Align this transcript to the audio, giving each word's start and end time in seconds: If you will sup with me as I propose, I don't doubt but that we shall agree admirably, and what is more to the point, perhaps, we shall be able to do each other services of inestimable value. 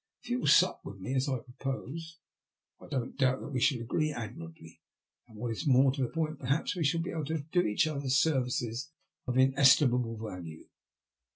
If 0.23 0.31
you 0.31 0.39
will 0.39 0.47
sup 0.47 0.81
with 0.83 0.99
me 0.99 1.13
as 1.13 1.29
I 1.29 1.37
propose, 1.37 2.17
I 2.81 2.87
don't 2.87 3.15
doubt 3.19 3.39
but 3.39 3.45
that 3.45 3.51
we 3.51 3.59
shall 3.59 3.81
agree 3.81 4.11
admirably, 4.11 4.81
and 5.27 5.37
what 5.37 5.51
is 5.51 5.67
more 5.67 5.91
to 5.91 6.01
the 6.01 6.07
point, 6.07 6.39
perhaps, 6.39 6.75
we 6.75 6.83
shall 6.83 7.01
be 7.01 7.11
able 7.11 7.25
to 7.25 7.43
do 7.51 7.61
each 7.67 7.85
other 7.85 8.09
services 8.09 8.89
of 9.27 9.37
inestimable 9.37 10.17
value. 10.17 10.65